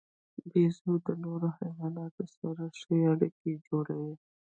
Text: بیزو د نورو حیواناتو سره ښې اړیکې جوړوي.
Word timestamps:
بیزو 0.51 0.93
د 1.07 1.09
نورو 1.23 1.47
حیواناتو 1.57 2.23
سره 2.37 2.63
ښې 2.79 2.97
اړیکې 3.13 3.51
جوړوي. 3.67 4.15